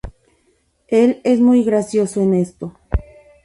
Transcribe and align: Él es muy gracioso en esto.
Él 0.87 1.21
es 1.23 1.39
muy 1.41 1.63
gracioso 1.63 2.21
en 2.23 2.33
esto. 2.33 2.75